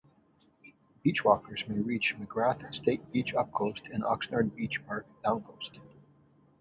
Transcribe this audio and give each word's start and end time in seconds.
Beachwalkers 1.05 1.67
may 1.69 1.77
reach 1.77 2.15
McGrath 2.17 2.73
State 2.73 3.11
Beach 3.11 3.35
upcoast 3.35 3.87
and 3.93 4.01
Oxnard 4.01 4.55
Beach 4.55 4.83
Park 4.87 5.05
downcoast. 5.23 5.77